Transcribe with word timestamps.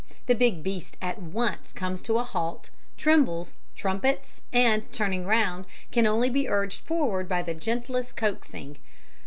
The 0.25 0.33
big 0.33 0.63
beast 0.63 0.97
at 0.99 1.21
once 1.21 1.71
comes 1.71 2.01
to 2.01 2.17
a 2.17 2.23
halt, 2.23 2.71
trembles, 2.97 3.53
trumpets, 3.75 4.41
and 4.51 4.91
turning 4.91 5.27
round, 5.27 5.67
can 5.91 6.07
only 6.07 6.31
be 6.31 6.49
urged 6.49 6.81
forward 6.81 7.29
by 7.29 7.43
the 7.43 7.53
gentlest 7.53 8.17
coaxing. 8.17 8.77